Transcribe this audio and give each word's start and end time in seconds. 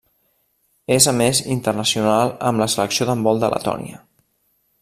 És 0.95 1.07
a 1.11 1.13
més 1.17 1.41
internacional 1.57 2.33
amb 2.51 2.65
la 2.65 2.71
Selecció 2.77 3.11
d'handbol 3.11 3.45
de 3.45 3.55
Letònia. 3.57 4.05